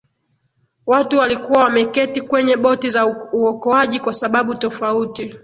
watu 0.85 1.17
walikuwa 1.17 1.59
wameketi 1.63 2.21
kwenye 2.21 2.57
boti 2.57 2.89
za 2.89 3.05
uokoaji 3.33 3.99
kwa 3.99 4.13
sababu 4.13 4.55
tofauti 4.55 5.35